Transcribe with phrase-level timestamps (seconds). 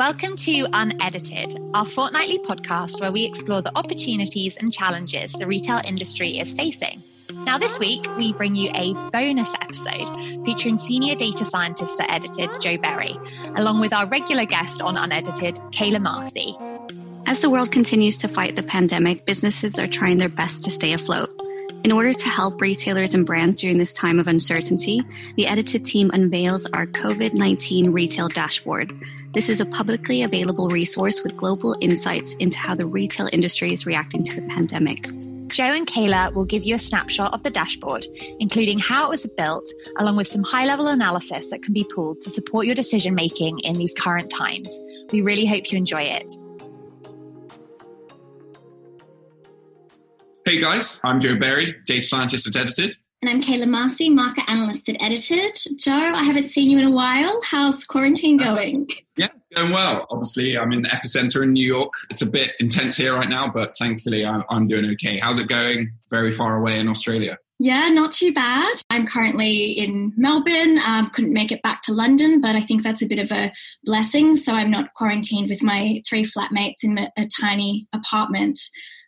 [0.00, 5.82] Welcome to Unedited, our fortnightly podcast where we explore the opportunities and challenges the retail
[5.86, 7.02] industry is facing.
[7.44, 10.08] Now, this week, we bring you a bonus episode
[10.46, 13.14] featuring senior data scientist at Edited, Joe Berry,
[13.56, 16.56] along with our regular guest on Unedited, Kayla Marci.
[17.28, 20.94] As the world continues to fight the pandemic, businesses are trying their best to stay
[20.94, 21.28] afloat.
[21.82, 25.02] In order to help retailers and brands during this time of uncertainty,
[25.36, 28.92] the Edited team unveils our COVID 19 retail dashboard.
[29.32, 33.86] This is a publicly available resource with global insights into how the retail industry is
[33.86, 35.04] reacting to the pandemic.
[35.48, 38.06] Joe and Kayla will give you a snapshot of the dashboard,
[38.38, 42.20] including how it was built, along with some high level analysis that can be pulled
[42.20, 44.78] to support your decision making in these current times.
[45.12, 46.32] We really hope you enjoy it.
[50.50, 52.96] Hey guys, I'm Joe Berry, data scientist at Edited.
[53.22, 55.56] And I'm Kayla Marci, market analyst at Edited.
[55.78, 57.40] Joe, I haven't seen you in a while.
[57.44, 58.88] How's quarantine going?
[59.16, 60.08] Yeah, it's going well.
[60.10, 61.92] Obviously, I'm in the epicenter in New York.
[62.10, 65.20] It's a bit intense here right now, but thankfully, I'm, I'm doing okay.
[65.20, 65.92] How's it going?
[66.10, 67.38] Very far away in Australia.
[67.60, 68.74] Yeah, not too bad.
[68.90, 70.80] I'm currently in Melbourne.
[70.84, 73.52] Um, couldn't make it back to London, but I think that's a bit of a
[73.84, 74.36] blessing.
[74.36, 78.58] So I'm not quarantined with my three flatmates in a tiny apartment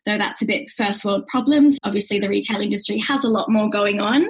[0.04, 1.78] though that's a bit first world problems.
[1.84, 4.26] Obviously, the retail industry has a lot more going on.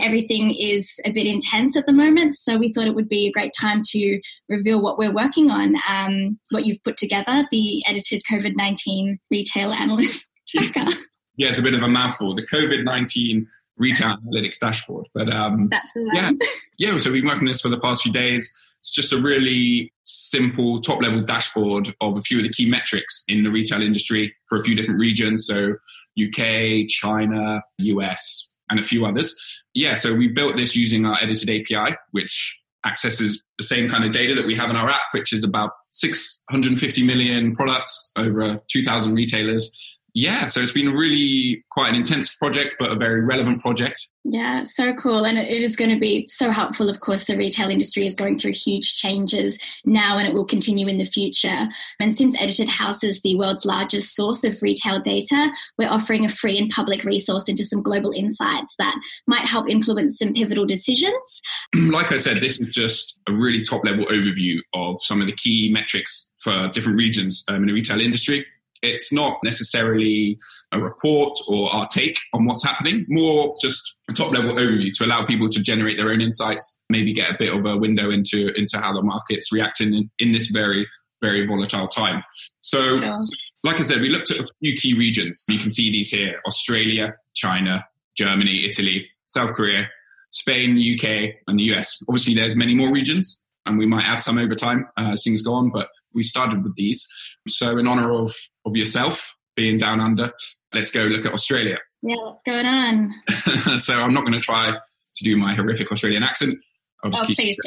[0.00, 3.32] Everything is a bit intense at the moment, so we thought it would be a
[3.32, 8.22] great time to reveal what we're working on, um, what you've put together, the edited
[8.30, 10.90] COVID 19 retail analyst tracker.
[11.36, 12.34] yeah, it's a bit of a mouthful.
[12.34, 15.06] The COVID 19 retail analytics dashboard.
[15.14, 15.70] But um,
[16.12, 16.30] yeah,
[16.78, 16.98] yeah.
[16.98, 18.56] So we've been working on this for the past few days.
[18.84, 23.24] It's just a really simple top level dashboard of a few of the key metrics
[23.28, 25.46] in the retail industry for a few different regions.
[25.46, 25.76] So
[26.22, 29.34] UK, China, US, and a few others.
[29.72, 34.12] Yeah, so we built this using our edited API, which accesses the same kind of
[34.12, 39.14] data that we have in our app, which is about 650 million products over 2,000
[39.14, 44.06] retailers yeah, so it's been really quite an intense project, but a very relevant project.
[44.22, 45.26] Yeah, so cool.
[45.26, 46.88] And it is going to be so helpful.
[46.88, 50.86] Of course, the retail industry is going through huge changes now and it will continue
[50.86, 51.68] in the future.
[51.98, 56.28] And since Edited House is the world's largest source of retail data, we're offering a
[56.28, 61.42] free and public resource into some global insights that might help influence some pivotal decisions.
[61.74, 65.34] like I said, this is just a really top level overview of some of the
[65.34, 68.46] key metrics for different regions um, in the retail industry.
[68.84, 70.38] It's not necessarily
[70.72, 75.04] a report or our take on what's happening, more just a top level overview to
[75.04, 78.52] allow people to generate their own insights, maybe get a bit of a window into,
[78.58, 80.86] into how the market's reacting in, in this very,
[81.22, 82.22] very volatile time.
[82.60, 83.20] So, yeah.
[83.62, 85.44] like I said, we looked at a few key regions.
[85.48, 87.86] You can see these here Australia, China,
[88.16, 89.88] Germany, Italy, South Korea,
[90.30, 92.02] Spain, UK, and the US.
[92.08, 95.42] Obviously, there's many more regions, and we might add some over time uh, as things
[95.42, 97.06] go on, but we started with these.
[97.48, 98.34] So, in honor of
[98.66, 100.32] of yourself being down under,
[100.72, 101.78] let's go look at Australia.
[102.02, 103.14] Yeah, what's going on?
[103.78, 106.58] so, I'm not going to try to do my horrific Australian accent.
[107.04, 107.58] oh, please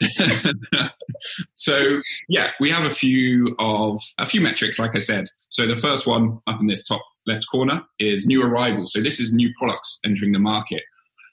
[0.00, 0.90] don't.
[1.54, 5.26] so, yeah, we have a few of a few metrics, like I said.
[5.50, 8.92] So, the first one up in this top left corner is new arrivals.
[8.92, 10.82] So, this is new products entering the market.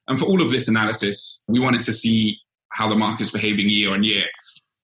[0.08, 2.40] And for all of this analysis, we wanted to see
[2.72, 4.26] how the market's behaving year on year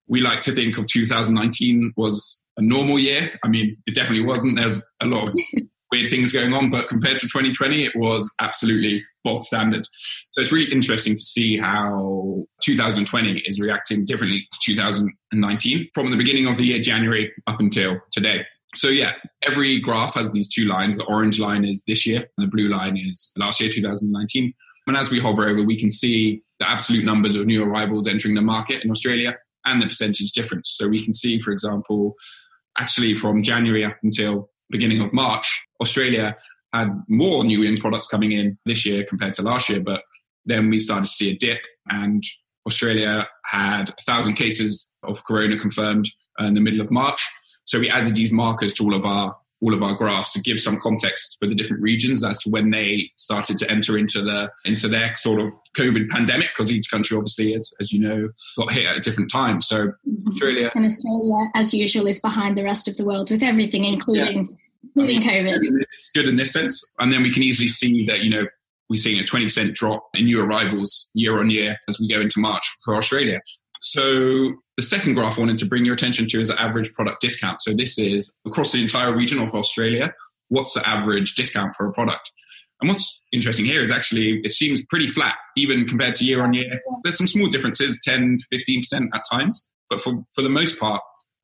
[0.08, 3.38] we like to think of 2019 was a normal year.
[3.44, 4.56] I mean, it definitely wasn't.
[4.56, 5.34] There's a lot of
[5.92, 9.86] weird things going on, but compared to 2020, it was absolutely bog standard.
[10.32, 16.16] So it's really interesting to see how 2020 is reacting differently to 2019 from the
[16.16, 18.44] beginning of the year, January, up until today.
[18.74, 20.98] So yeah, every graph has these two lines.
[20.98, 24.52] The orange line is this year, and the blue line is last year, 2019.
[24.86, 28.34] And as we hover over, we can see the absolute numbers of new arrivals entering
[28.34, 30.74] the market in Australia and the percentage difference.
[30.76, 32.14] So we can see, for example,
[32.78, 36.36] actually from January up until beginning of March, Australia
[36.72, 40.02] had more new in products coming in this year compared to last year, but
[40.44, 42.22] then we started to see a dip and
[42.66, 46.08] Australia had a thousand cases of corona confirmed
[46.38, 47.24] in the middle of March.
[47.64, 50.60] So we added these markers to all of our all of our graphs to give
[50.60, 54.50] some context for the different regions as to when they started to enter into the
[54.64, 58.72] into their sort of COVID pandemic, because each country obviously, as, as you know, got
[58.72, 59.60] hit at a different time.
[59.60, 60.28] So mm-hmm.
[60.28, 64.36] Australia and Australia, as usual, is behind the rest of the world with everything, including
[64.36, 64.56] yeah.
[64.84, 65.58] including I mean, COVID.
[65.80, 68.46] It's good in this sense, and then we can easily see that you know
[68.88, 72.38] we're seeing a 20% drop in new arrivals year on year as we go into
[72.40, 73.40] March for Australia.
[73.86, 77.20] So the second graph I wanted to bring your attention to is the average product
[77.20, 77.60] discount.
[77.60, 80.12] So this is across the entire region of Australia.
[80.48, 82.32] What's the average discount for a product?
[82.80, 86.52] And what's interesting here is actually it seems pretty flat, even compared to year on
[86.52, 86.80] year.
[87.04, 91.00] There's some small differences, 10 to 15% at times, but for, for the most part,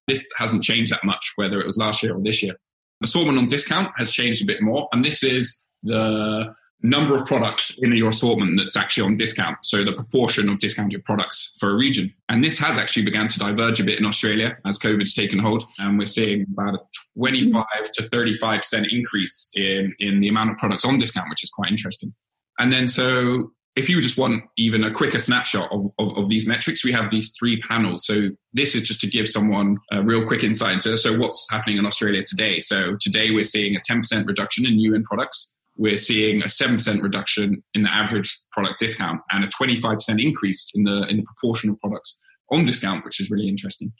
[0.08, 2.56] this hasn't changed that much, whether it was last year or this year.
[3.00, 6.52] The assortment on discount has changed a bit more, and this is the
[6.82, 9.58] number of products in your assortment that's actually on discount.
[9.62, 12.12] So the proportion of discounted products for a region.
[12.28, 15.62] And this has actually begun to diverge a bit in Australia as COVID's taken hold.
[15.78, 16.80] And we're seeing about a
[17.16, 17.64] 25
[17.94, 22.12] to 35% increase in, in the amount of products on discount, which is quite interesting.
[22.58, 26.46] And then so if you just want even a quicker snapshot of, of, of, these
[26.46, 28.04] metrics, we have these three panels.
[28.04, 31.78] So this is just to give someone a real quick insight into so what's happening
[31.78, 32.60] in Australia today.
[32.60, 37.02] So today we're seeing a 10% reduction in new in products we're seeing a 7%
[37.02, 41.70] reduction in the average product discount and a 25% increase in the, in the proportion
[41.70, 42.20] of products
[42.50, 43.92] on discount, which is really interesting.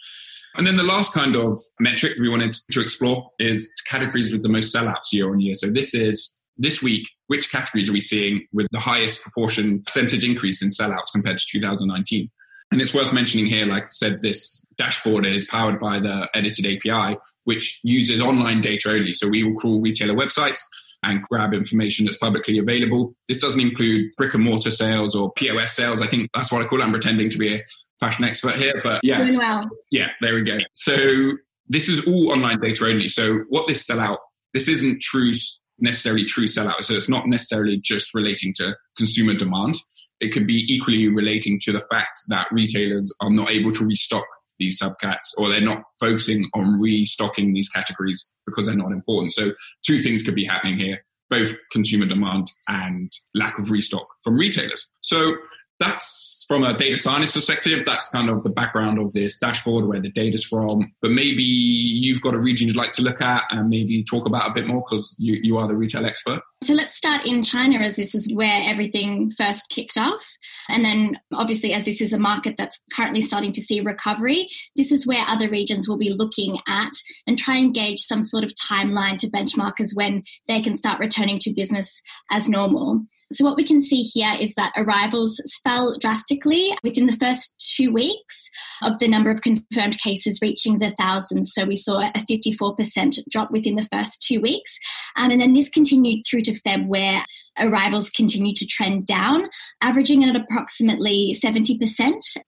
[0.57, 4.51] And then the last kind of metric we wanted to explore is categories with the
[4.51, 5.55] most sellouts year on year.
[5.55, 10.25] So this is this week, which categories are we seeing with the highest proportion percentage
[10.25, 12.31] increase in sellouts compared to 2019?
[12.71, 16.67] And it's worth mentioning here, like I said, this dashboard is powered by the edited
[16.67, 19.13] API, which uses online data only.
[19.13, 20.61] So we will crawl retailer websites
[21.03, 23.15] and grab information that's publicly available.
[23.29, 26.01] This doesn't include brick and mortar sales or POS sales.
[26.01, 26.85] I think that's what I call it.
[26.85, 27.65] I'm pretending to be a
[28.01, 29.27] fashion expert here, but yeah.
[29.37, 29.69] Well.
[29.91, 30.59] Yeah, there we go.
[30.73, 31.33] So
[31.69, 33.09] this is all online data only.
[33.09, 34.19] So what this sellout,
[34.55, 35.33] this isn't true
[35.79, 36.83] necessarily true sellout.
[36.85, 39.75] So it's not necessarily just relating to consumer demand.
[40.21, 44.25] It could be equally relating to the fact that retailers are not able to restock
[44.63, 49.33] these subcats or they're not focusing on restocking these categories because they're not important.
[49.33, 49.53] So
[49.85, 54.91] two things could be happening here, both consumer demand and lack of restock from retailers.
[55.01, 55.35] So
[55.83, 60.01] that's from a data science perspective, that's kind of the background of this dashboard where
[60.01, 60.93] the data's from.
[61.01, 64.51] But maybe you've got a region you'd like to look at and maybe talk about
[64.51, 66.43] a bit more because you, you are the retail expert.
[66.63, 70.25] So let's start in China as this is where everything first kicked off.
[70.69, 74.47] And then obviously, as this is a market that's currently starting to see recovery,
[74.77, 76.93] this is where other regions will be looking at
[77.27, 81.01] and try and gauge some sort of timeline to benchmark as when they can start
[81.01, 82.01] returning to business
[82.31, 83.07] as normal.
[83.33, 87.91] So what we can see here is that arrivals fell drastically within the first two
[87.93, 88.51] weeks
[88.83, 91.53] of the number of confirmed cases reaching the thousands.
[91.55, 94.77] So we saw a 54% drop within the first two weeks.
[95.17, 97.25] Um, and then this continued through to Feb, where
[97.59, 99.49] arrivals continued to trend down,
[99.81, 101.79] averaging at approximately 70%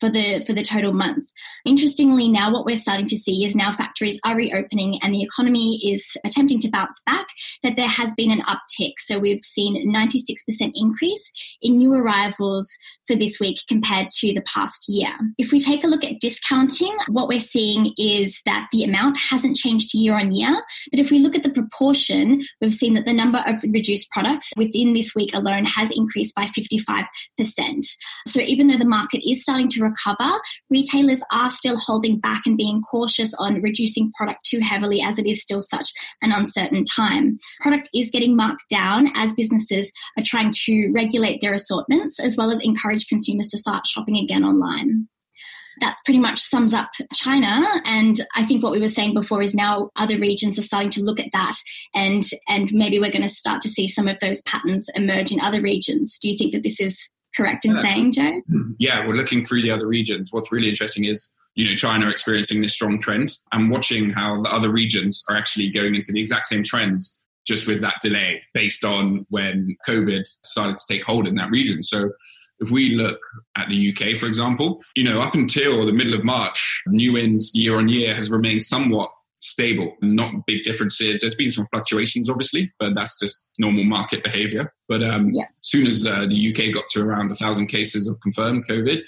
[0.00, 1.28] for the for the total month.
[1.64, 5.80] Interestingly, now what we're starting to see is now factories are reopening and the economy
[5.84, 7.26] is attempting to bounce back,
[7.62, 8.94] that there has been an uptick.
[8.98, 11.30] So we've seen 96% increase
[11.60, 12.68] in new arrivals
[13.06, 15.10] for this week compared to the past year.
[15.38, 19.56] If we take a look at discounting, what we're seeing is that the amount hasn't
[19.56, 23.12] changed year on year, but if we look at the proportion, we've seen that the
[23.12, 27.06] number of reduced products within this week alone has increased by 55%.
[28.26, 32.56] So even though the market is starting to recover, retailers are still holding back and
[32.56, 35.90] being cautious on reducing product too heavily as it is still such
[36.22, 37.38] an uncertain time.
[37.60, 42.50] Product is getting marked down as businesses are trying to regulate their assortments as well
[42.50, 45.08] as encourage consumers to start shopping again online
[45.80, 47.64] that pretty much sums up China.
[47.84, 51.02] And I think what we were saying before is now other regions are starting to
[51.02, 51.56] look at that,
[51.94, 55.40] and and maybe we're going to start to see some of those patterns emerge in
[55.40, 56.18] other regions.
[56.18, 57.82] Do you think that this is correct in yeah.
[57.82, 58.40] saying, Joe?
[58.78, 60.32] Yeah, we're looking through the other regions.
[60.32, 64.52] What's really interesting is you know China experiencing this strong trend and watching how the
[64.52, 68.84] other regions are actually going into the exact same trends just with that delay based
[68.84, 71.82] on when COVID started to take hold in that region.
[71.82, 72.10] So
[72.64, 73.20] if we look
[73.56, 77.52] at the UK, for example, you know, up until the middle of March, new ins
[77.54, 81.20] year on year has remained somewhat stable, not big differences.
[81.20, 84.72] There's been some fluctuations, obviously, but that's just normal market behavior.
[84.88, 85.42] But um, yeah.
[85.42, 89.00] as soon as uh, the UK got to around a thousand cases of confirmed COVID,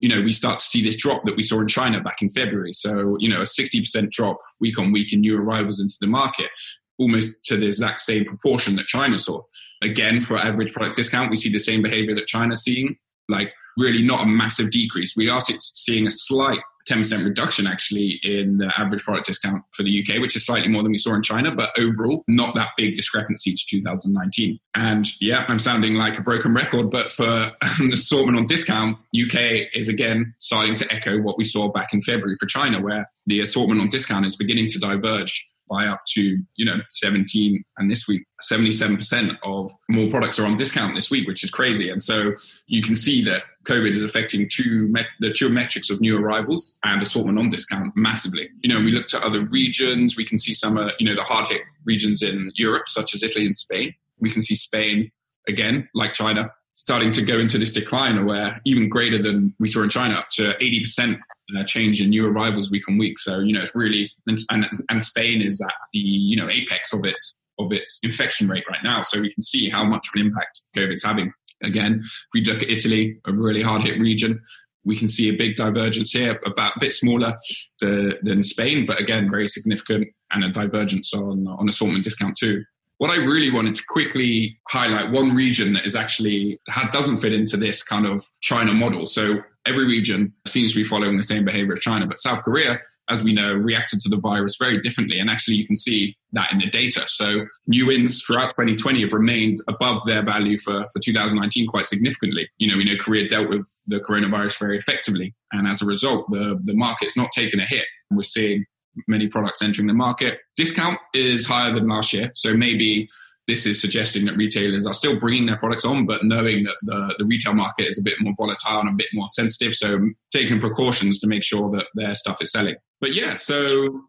[0.00, 2.28] you know, we start to see this drop that we saw in China back in
[2.28, 2.72] February.
[2.72, 6.50] So, you know, a 60% drop week on week in new arrivals into the market,
[6.98, 9.42] almost to the exact same proportion that China saw.
[9.82, 12.96] Again, for average product discount, we see the same behavior that China's seeing,
[13.28, 15.14] like really not a massive decrease.
[15.16, 20.02] We are seeing a slight 10% reduction actually in the average product discount for the
[20.02, 22.94] UK, which is slightly more than we saw in China, but overall, not that big
[22.94, 24.58] discrepancy to 2019.
[24.74, 27.24] And yeah, I'm sounding like a broken record, but for
[27.78, 32.02] the assortment on discount, UK is again starting to echo what we saw back in
[32.02, 36.38] February for China, where the assortment on discount is beginning to diverge by up to
[36.56, 41.26] you know 17 and this week 77% of more products are on discount this week
[41.26, 41.88] which is crazy.
[41.88, 42.34] And so
[42.66, 46.78] you can see that covid is affecting two met- the two metrics of new arrivals
[46.84, 48.48] and assortment on discount massively.
[48.62, 50.16] You know we look to other regions.
[50.16, 53.22] We can see some uh, you know the hard hit regions in europe such as
[53.22, 53.94] italy and spain.
[54.18, 55.10] We can see spain
[55.48, 59.82] again like china starting to go into this decline where even greater than we saw
[59.82, 61.18] in China, up to 80%
[61.56, 63.18] uh, change in new arrivals week on week.
[63.18, 66.92] So, you know, it's really, and, and, and Spain is at the, you know, apex
[66.92, 69.02] of its, of its infection rate right now.
[69.02, 71.32] So we can see how much of an impact COVID's having.
[71.62, 74.42] Again, if we look at Italy, a really hard hit region,
[74.84, 77.38] we can see a big divergence here, about a bit smaller
[77.80, 82.64] the, than Spain, but again, very significant and a divergence on, on assortment discount too.
[83.04, 86.58] What I really wanted to quickly highlight one region that is actually
[86.90, 89.06] doesn't fit into this kind of China model.
[89.06, 92.80] So every region seems to be following the same behavior as China, but South Korea,
[93.10, 95.20] as we know, reacted to the virus very differently.
[95.20, 97.04] And actually, you can see that in the data.
[97.06, 102.48] So new ins throughout 2020 have remained above their value for, for 2019 quite significantly.
[102.56, 105.34] You know, we know Korea dealt with the coronavirus very effectively.
[105.52, 107.84] And as a result, the, the market's not taken a hit.
[108.10, 108.64] We're seeing
[109.06, 110.38] many products entering the market.
[110.56, 112.30] Discount is higher than last year.
[112.34, 113.08] So maybe
[113.46, 117.14] this is suggesting that retailers are still bringing their products on, but knowing that the,
[117.18, 119.74] the retail market is a bit more volatile and a bit more sensitive.
[119.74, 119.98] So
[120.32, 122.76] taking precautions to make sure that their stuff is selling.
[123.00, 124.04] But yeah, so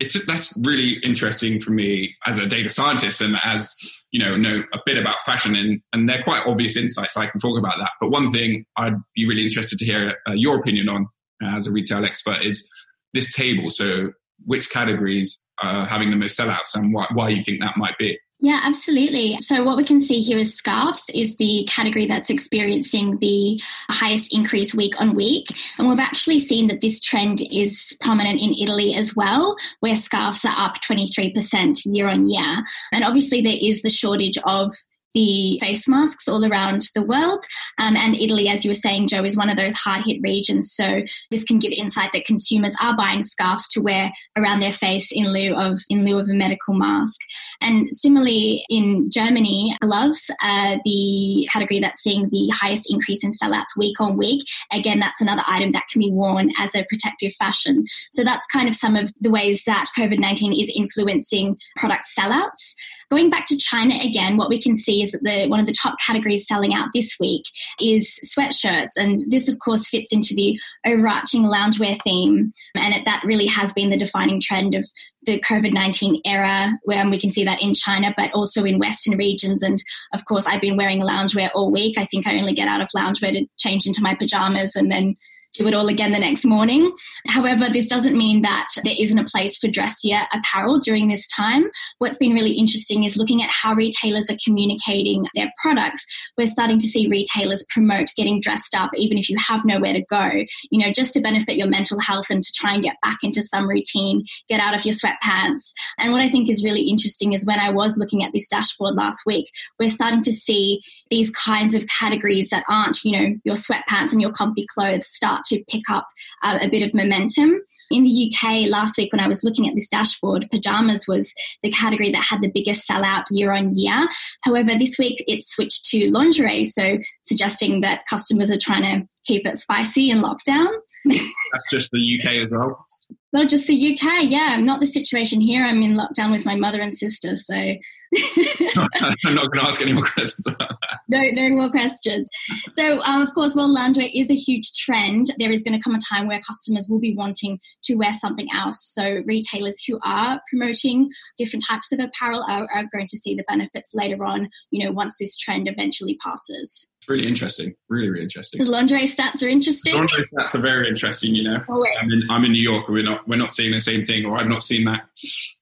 [0.00, 3.76] it's that's really interesting for me as a data scientist and as
[4.10, 7.40] you know know a bit about fashion and and they're quite obvious insights i can
[7.40, 10.88] talk about that but one thing i'd be really interested to hear uh, your opinion
[10.88, 11.06] on
[11.42, 12.68] uh, as a retail expert is
[13.12, 14.12] this table so
[14.44, 18.18] which categories are having the most sellouts and why, why you think that might be.
[18.40, 19.36] Yeah, absolutely.
[19.40, 24.32] So, what we can see here is scarves is the category that's experiencing the highest
[24.32, 25.48] increase week on week.
[25.76, 30.44] And we've actually seen that this trend is prominent in Italy as well, where scarves
[30.44, 32.62] are up 23% year on year.
[32.92, 34.72] And obviously, there is the shortage of
[35.14, 37.44] the face masks all around the world.
[37.78, 40.72] Um, and Italy, as you were saying, Joe, is one of those hard hit regions.
[40.72, 45.10] So this can give insight that consumers are buying scarves to wear around their face
[45.12, 47.20] in lieu of in lieu of a medical mask.
[47.60, 53.76] And similarly, in Germany, gloves are the category that's seeing the highest increase in sellouts
[53.76, 54.44] week on week.
[54.72, 57.84] Again, that's another item that can be worn as a protective fashion.
[58.12, 62.74] So that's kind of some of the ways that COVID 19 is influencing product sellouts.
[63.10, 65.72] Going back to China again, what we can see is that the one of the
[65.72, 67.42] top categories selling out this week
[67.80, 73.22] is sweatshirts, and this of course fits into the overarching loungewear theme, and it, that
[73.24, 74.86] really has been the defining trend of
[75.22, 79.16] the COVID 19 era, where we can see that in China, but also in Western
[79.16, 79.62] regions.
[79.62, 79.78] And
[80.12, 81.96] of course, I've been wearing loungewear all week.
[81.96, 85.16] I think I only get out of loungewear to change into my pajamas and then
[85.58, 86.92] do it all again the next morning.
[87.26, 91.64] However, this doesn't mean that there isn't a place for dressier apparel during this time.
[91.98, 96.06] What's been really interesting is looking at how retailers are communicating their products.
[96.36, 100.04] We're starting to see retailers promote getting dressed up even if you have nowhere to
[100.08, 100.30] go,
[100.70, 103.42] you know, just to benefit your mental health and to try and get back into
[103.42, 105.72] some routine, get out of your sweatpants.
[105.98, 108.94] And what I think is really interesting is when I was looking at this dashboard
[108.94, 113.56] last week, we're starting to see these kinds of categories that aren't, you know, your
[113.56, 116.06] sweatpants and your comfy clothes start to pick up
[116.42, 117.60] uh, a bit of momentum.
[117.90, 121.70] In the UK last week, when I was looking at this dashboard, pajamas was the
[121.70, 124.06] category that had the biggest sellout year on year.
[124.42, 129.46] However, this week it switched to lingerie, so suggesting that customers are trying to keep
[129.46, 130.68] it spicy in lockdown.
[131.06, 132.86] That's just the UK as well.
[133.32, 134.56] Not just the UK, yeah.
[134.56, 135.64] Not the situation here.
[135.64, 137.54] I'm in lockdown with my mother and sister, so
[138.14, 141.00] I'm not going to ask any more questions about that.
[141.08, 142.28] No, no more questions.
[142.72, 145.94] So, um, of course, while loungewear is a huge trend, there is going to come
[145.94, 148.82] a time where customers will be wanting to wear something else.
[148.82, 153.44] So, retailers who are promoting different types of apparel are, are going to see the
[153.46, 154.48] benefits later on.
[154.70, 157.74] You know, once this trend eventually passes really interesting.
[157.88, 158.64] Really, really interesting.
[158.64, 159.92] The lingerie stats are interesting.
[159.92, 161.34] The lingerie stats are very interesting.
[161.34, 163.80] You know, oh, I'm, in, I'm in New York, we're not we're not seeing the
[163.80, 165.04] same thing, or I've not seen that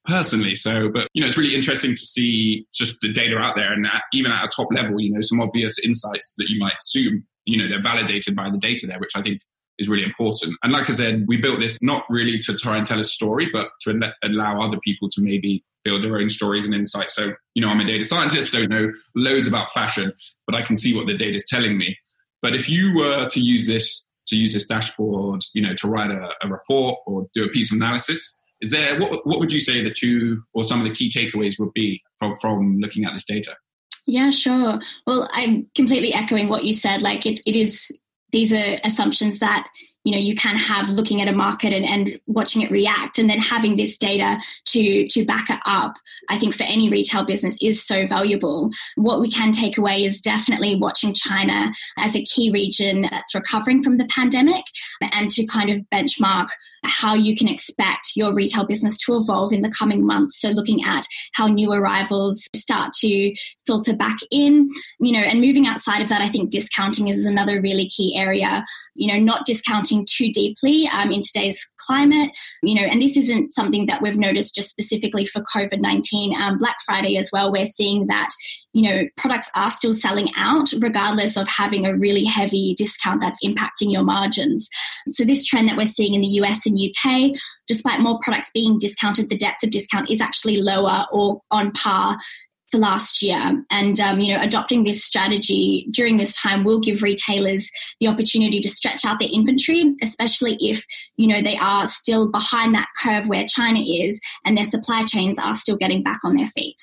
[0.05, 0.55] personally.
[0.55, 3.87] So, but you know, it's really interesting to see just the data out there, and
[3.87, 7.25] at, even at a top level, you know, some obvious insights that you might assume,
[7.45, 9.41] you know, they're validated by the data there, which I think
[9.79, 10.57] is really important.
[10.63, 13.49] And like I said, we built this not really to try and tell a story,
[13.53, 17.15] but to allow other people to maybe build their own stories and insights.
[17.15, 20.13] So, you know, I'm a data scientist, don't know loads about fashion,
[20.45, 21.97] but I can see what the data is telling me.
[22.43, 26.11] But if you were to use this to use this dashboard, you know, to write
[26.11, 29.61] a, a report or do a piece of analysis, is there what what would you
[29.61, 33.13] say the two or some of the key takeaways would be from from looking at
[33.13, 33.55] this data?
[34.07, 34.81] Yeah, sure.
[35.07, 37.03] Well, I'm completely echoing what you said.
[37.03, 37.97] Like it, it is
[38.33, 39.69] these are assumptions that
[40.07, 43.19] you know you can have looking at a market and, and watching it react.
[43.19, 45.97] And then having this data to to back it up
[46.29, 48.71] i think for any retail business is so valuable.
[48.95, 53.83] What we can take away is definitely watching china as a key region that's recovering
[53.83, 54.65] from the pandemic
[55.13, 56.49] and to kind of benchmark
[56.89, 60.41] how you can expect your retail business to evolve in the coming months.
[60.41, 63.35] So, looking at how new arrivals start to
[63.67, 64.69] filter back in,
[65.01, 68.65] you know, and moving outside of that, I think discounting is another really key area.
[68.95, 72.31] You know, not discounting too deeply um, in today's climate,
[72.63, 76.41] you know, and this isn't something that we've noticed just specifically for COVID 19.
[76.41, 78.29] Um, Black Friday as well, we're seeing that,
[78.77, 83.43] you know, products are still selling out regardless of having a really heavy discount that's
[83.43, 84.69] impacting your margins.
[85.09, 87.33] So, this trend that we're seeing in the US and UK,
[87.67, 92.19] despite more products being discounted, the depth of discount is actually lower or on par
[92.71, 93.65] for last year.
[93.71, 97.71] And um, you know, adopting this strategy during this time will give retailers
[98.01, 100.85] the opportunity to stretch out their inventory, especially if
[101.17, 105.39] you know they are still behind that curve where China is, and their supply chains
[105.39, 106.81] are still getting back on their feet.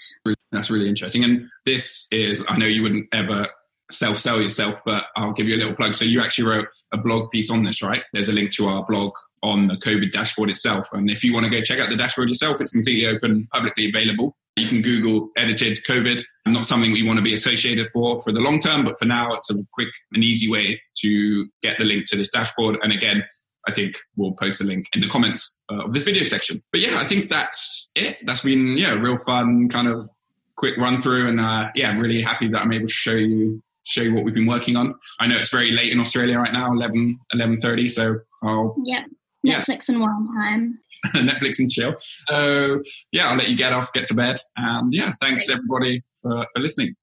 [0.52, 1.24] That's really interesting.
[1.24, 3.48] And this is, I know you wouldn't ever
[3.92, 5.96] self sell yourself, but I'll give you a little plug.
[5.96, 8.04] So you actually wrote a blog piece on this, right?
[8.14, 10.88] There's a link to our blog on the COVID dashboard itself.
[10.94, 13.90] And if you want to go check out the dashboard yourself, it's completely open, publicly
[13.90, 14.36] available.
[14.56, 16.24] You can Google edited COVID.
[16.46, 19.34] Not something we want to be associated for for the long term, but for now,
[19.34, 22.78] it's a quick and easy way to get the link to this dashboard.
[22.84, 23.24] And again,
[23.68, 26.62] I think we'll post a link in the comments uh, of this video section.
[26.72, 28.18] But yeah, I think that's it.
[28.26, 30.08] That's been yeah, real fun kind of
[30.56, 33.64] quick run through, and uh, yeah, I'm really happy that I'm able to show you
[33.86, 34.96] show you what we've been working on.
[35.20, 39.06] I know it's very late in Australia right now, 11, 11.30, so I'll yep.
[39.46, 39.96] Netflix yeah.
[39.96, 40.80] and wine time.
[41.28, 41.96] Netflix and chill.
[42.28, 42.82] So
[43.12, 45.58] yeah, I'll let you get off, get to bed, and yeah, thanks Great.
[45.58, 46.96] everybody for, for listening.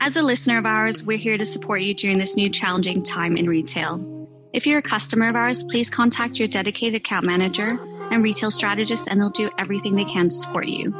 [0.00, 3.36] As a listener of ours, we're here to support you during this new challenging time
[3.36, 4.28] in retail.
[4.52, 7.78] If you're a customer of ours, please contact your dedicated account manager
[8.10, 10.92] and retail strategist, and they'll do everything they can to support you.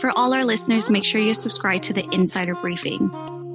[0.00, 3.10] For all our listeners, make sure you subscribe to the Insider Briefing.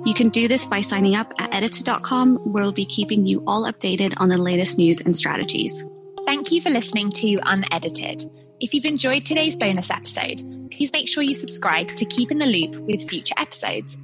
[0.08, 3.70] You can do this by signing up at edited.com, where we'll be keeping you all
[3.70, 5.84] updated on the latest news and strategies.
[6.26, 8.24] Thank you for listening to Unedited.
[8.62, 12.46] If you've enjoyed today's bonus episode, please make sure you subscribe to keep in the
[12.46, 13.98] loop with future episodes.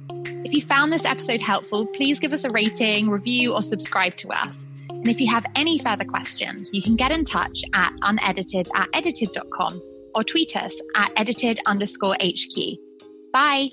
[0.44, 4.28] If you found this episode helpful, please give us a rating, review, or subscribe to
[4.28, 4.62] us.
[4.90, 8.90] And if you have any further questions, you can get in touch at unedited at
[8.92, 9.80] edited.com
[10.14, 12.76] or tweet us at edited underscore HQ.
[13.32, 13.70] Bye.